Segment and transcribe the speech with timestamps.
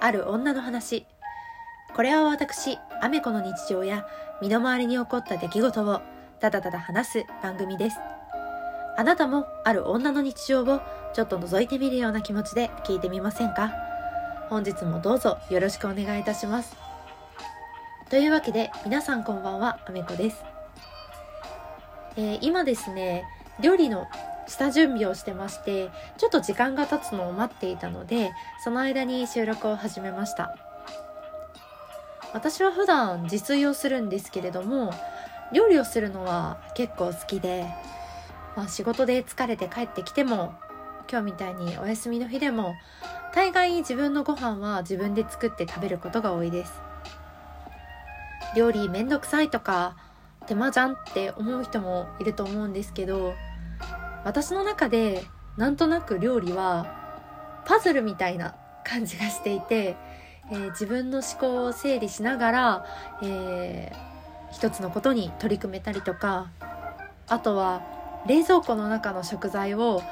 [0.00, 1.06] ある女の話。
[1.94, 4.06] これは私アメコの日常や
[4.42, 6.00] 身の回りに起こった出来事を
[6.40, 7.98] ただただ話す番組です。
[8.98, 10.80] あなたもある女の日常を
[11.14, 13.72] ちょっと覗いてみるような気持ちで聞いてみませんか？
[14.48, 16.76] 本日もどうぞよろしくお願いいたします。
[18.08, 20.44] というわけで皆さんこんばんはあめこです、
[22.16, 23.24] えー、今ですね
[23.60, 24.06] 料理の
[24.46, 28.32] 下準備をしてましてちょっと時間が経つのを待っていたので
[28.62, 30.56] その間に収録を始めました。
[32.32, 34.92] 私は普段自炊をするんですけれども
[35.52, 37.66] 料理をするのは結構好きで、
[38.56, 40.54] まあ、仕事で疲れて帰ってきても
[41.10, 42.74] 今日みたいにお休みの日でも
[43.34, 46.72] 大概自分のご飯は自分で作って食べることが多いです。
[48.56, 49.96] 料理めんどくさいとか
[50.46, 53.34] 手間じゃんって思う人もいると思うんですけど
[54.26, 55.22] 私の中で
[55.56, 59.96] なんとなく料理はパズルみたいな感じがしていて、
[60.50, 62.86] えー、自分の思考を整理しながら、
[63.22, 66.50] えー、一つのことに取り組めたりとか
[67.28, 67.82] あとは
[68.26, 70.02] 冷蔵庫の中の食材を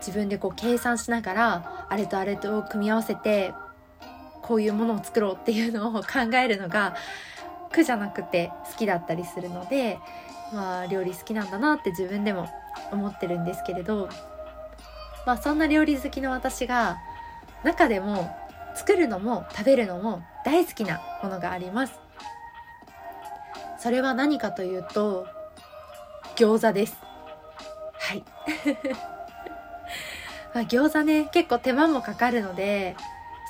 [0.00, 3.54] 自分でこう計算しながらあれとあれと組み合わせて
[4.42, 6.94] こういうものを作ろうっていうのを考えるのが
[7.72, 9.98] 苦じゃなくて好きだったりするので
[10.52, 12.48] まあ料理好きなんだなって自分でも
[12.92, 14.08] 思ってるんですけれど
[15.26, 16.98] まあそんな料理好きの私が
[17.64, 18.34] 中でも
[18.76, 21.98] 作るのも食べるのも大好きなものがあります。
[23.78, 25.26] それは何かというと
[26.36, 26.96] 餃子です。
[27.98, 28.24] はい。
[30.54, 32.96] まあ餃子ね結構手間もかかるので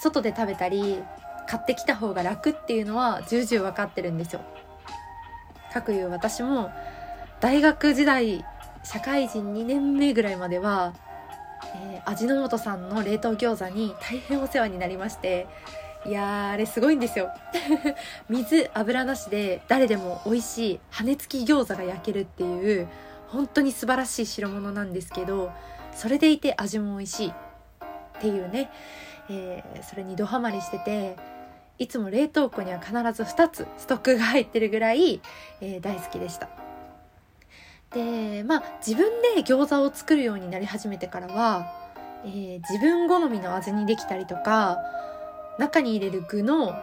[0.00, 1.02] 外で食べたり
[1.46, 4.40] 買ってきた方が楽っていうのは重々分かってるんですよ。
[5.72, 6.70] かくいう私も
[7.40, 8.44] 大学時代
[8.82, 10.94] 社会人2年目ぐらいまでは、
[11.74, 15.46] えー、味の素さんの冷凍餃子に大変お世話になりまして
[16.06, 17.30] いやあれすごいんですよ。
[18.30, 22.88] 水油なしで誰でも美味しい羽根付き餃子が焼けるっていう
[23.28, 25.50] 本当に素晴らしい代物なんですけど
[25.92, 27.32] それでいて味も美味しいっ
[28.20, 28.70] ていうね、
[29.28, 31.16] えー、それにドハマりしてて
[31.78, 35.20] いつも冷凍庫には必ず2つストックが入ってるぐらい、
[35.60, 36.48] えー、大好きでした。
[37.92, 41.72] でまあ自分で餃子を作るようになり始めてからは、
[42.24, 44.78] えー、自分好みの味にできたりとか
[45.58, 46.74] 中に入れる具の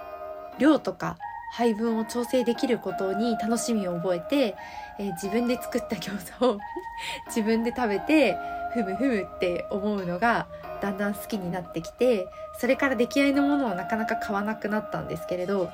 [0.60, 1.18] 量とか
[1.54, 4.56] 配分を調整できることに楽しみを覚えて、
[4.98, 6.58] えー、自分で作った餃子を
[7.28, 8.36] 自分で食べて
[8.74, 10.48] ふむふむって思うのが
[10.82, 12.28] だんだん好きになってきて
[12.60, 15.70] それから出来合いのものをなかなか買わなくなったんですけれど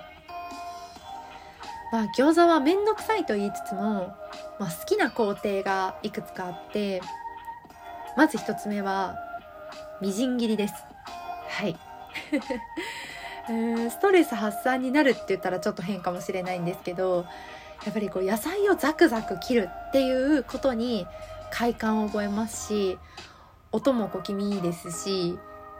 [1.93, 4.13] まあ餃子は面倒くさいと言いつつも、
[4.59, 7.01] まあ、好きな工程がいくつかあって
[8.17, 9.15] まず1つ目は
[10.01, 10.73] みじん切りです。
[11.47, 11.77] はい。
[13.53, 17.25] んストレス発散になるって言ったらちょっと変かもしれないんですけど
[17.85, 21.05] やっぱりこう野菜をザクザク切るっていうことに
[21.51, 22.97] 快感を覚えますし
[23.71, 25.37] 音も小気味いいですし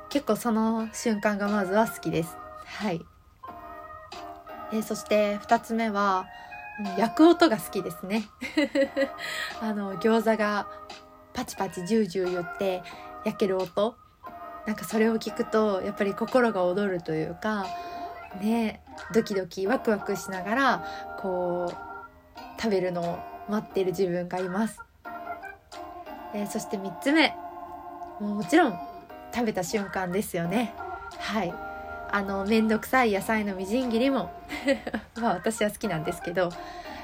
[0.09, 2.35] 結構その瞬間がまずは好きです。
[2.66, 3.06] はい。
[4.72, 6.25] えそして2つ目は
[6.97, 8.24] 焼く音が好きですね。
[9.62, 10.68] あの餃子が
[11.34, 12.84] パチパチジュージュー言って
[13.24, 13.96] 焼ける音。
[14.65, 17.65] なんかそれを聞くとやっぱり心が躍るというか
[18.41, 18.81] ね
[19.13, 20.85] ドキドキワクワクしながら
[21.19, 24.79] こう食べるのを待っている自分がいます、
[26.33, 27.33] え、そして3つ目。
[28.19, 28.79] ももちろん
[29.33, 30.73] 食べた瞬間ですよね。
[31.17, 31.53] はい。
[32.11, 34.31] あの面倒くさい野菜のみじん切りも
[35.15, 36.49] まあ私は好きなんですけど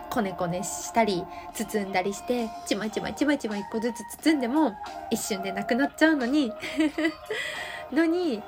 [0.10, 1.24] こねこねしたり
[1.54, 4.74] 包んだりしてちまちまちまちま一個ずつ包んでも
[5.12, 6.52] 一瞬でなくなっちゃうのに。
[7.92, 8.42] のに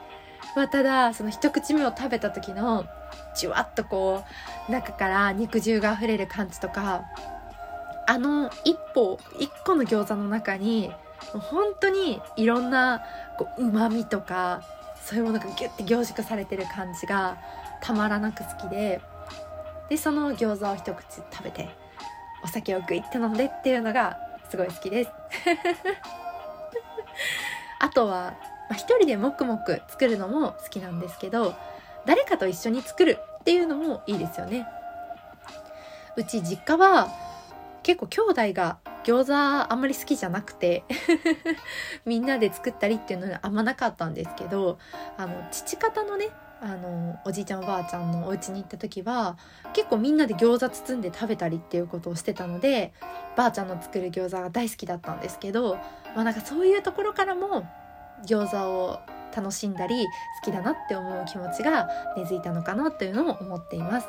[0.55, 2.85] まあただその一口目を食べた時の
[3.35, 4.23] じゅわっとこ
[4.67, 7.03] う中から肉汁があふれる感じとか
[8.07, 10.91] あの一歩一個の餃子の中に
[11.33, 13.03] 本当にいろんな
[13.57, 14.63] うまみとか
[15.03, 17.37] そういうものがギュッて凝縮されてる感じが
[17.81, 19.01] たまらなく好きで。
[19.89, 21.69] でその餃子を一口食べて
[22.43, 24.17] お酒をグイッて飲んでっていうのが
[24.49, 25.11] すごい好きです。
[27.79, 28.33] あとは、
[28.69, 31.55] まあ、一人でもくもく作るのも好きなんですけど
[32.05, 34.67] 誰かと一緒に作るっていうのもいいですよね。
[36.15, 37.09] うち実家は
[37.83, 40.83] 結構兄弟が餃子あんまり好きじゃなくて
[42.05, 44.79] みんなで作ったりっていうのはあんまなかったんですけど
[45.15, 49.37] あの父方のねあのおじいちゃんおばあちゃんのお家に行った時は
[49.73, 52.93] 結構みんなで餃子包んで食べたりっていうことをしてたので
[53.35, 55.75] ばあちゃんの作る餃子が大好きだったんですけど、
[56.15, 57.67] まあ、なんかそういうところからも
[58.25, 58.99] 餃子を
[59.35, 60.05] 楽しんだり
[60.43, 64.07] 好きだなって思う気持ちが根付いたのかなというのも思っています。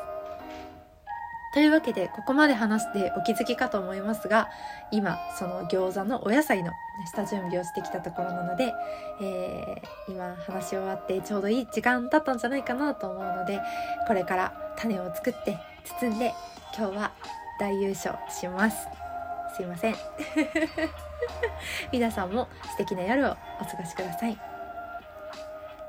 [1.53, 4.49] というわけでここまで話してお気づきかと思いますが
[4.91, 6.73] 今その餃子のお野菜の
[7.07, 8.73] 下準備をしてきたところなので、
[9.21, 13.59] えー、今話し終わってちょうどいい時間だったんじゃないかなと思うので
[14.07, 15.57] これから種を作って
[15.99, 16.33] 包んで
[16.77, 17.11] 今日は
[17.59, 18.87] 大優勝します。
[19.55, 19.95] すいません。
[21.91, 24.33] 皆さんも素敵な夜をお過ごしください。
[24.33, 24.41] 今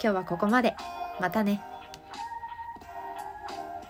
[0.00, 0.74] 日はここまで。
[1.20, 1.62] またね。